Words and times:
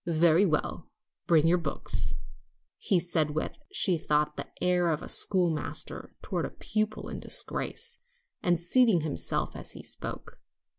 "Very 0.07 0.47
well, 0.47 0.89
bring 1.27 1.45
your 1.45 1.59
books," 1.59 2.15
he 2.79 2.99
said 2.99 3.35
with, 3.35 3.55
she 3.71 3.99
thought, 3.99 4.35
the 4.35 4.47
air 4.59 4.89
of 4.89 5.03
a 5.03 5.07
schoolmaster 5.07 6.09
toward 6.23 6.43
a 6.45 6.49
pupil 6.57 7.07
in 7.07 7.19
disgrace, 7.19 7.99
and 8.41 8.59
seating 8.59 9.01
himself 9.01 9.55
as 9.55 9.73
he 9.73 9.83
spoke. 9.83 10.41